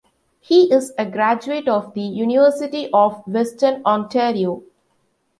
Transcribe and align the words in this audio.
He 0.39 0.73
is 0.73 0.93
a 0.97 1.05
graduate 1.05 1.67
of 1.67 1.93
the 1.93 2.01
University 2.01 2.89
of 2.91 3.21
Western 3.27 3.83
Ontario. 3.85 4.63